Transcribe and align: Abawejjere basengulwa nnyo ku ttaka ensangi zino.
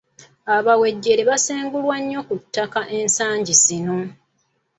Abawejjere 0.55 1.21
basengulwa 1.29 1.95
nnyo 2.01 2.19
ku 2.27 2.33
ttaka 2.41 2.81
ensangi 2.97 3.53
zino. 3.63 3.97